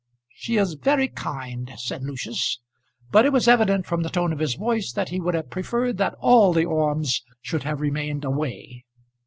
[0.33, 2.59] "She is very kind," said Lucius.
[3.11, 5.99] But it was evident from the tone of his voice that he would have preferred
[5.99, 8.83] that all the Ormes should have remained away.